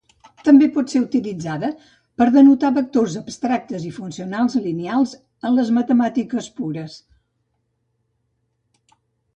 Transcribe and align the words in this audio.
També 0.45 0.67
pot 0.75 0.93
ser 0.93 1.01
utilitzada 1.01 1.69
per 2.21 2.27
denotar 2.37 2.71
vectors 2.77 3.19
abstractes 3.21 3.85
i 3.91 3.93
funcionals 3.99 4.57
lineals 4.65 5.15
en 5.49 5.55
les 5.61 5.71
matemàtiques 5.79 6.51
pures. 6.61 6.99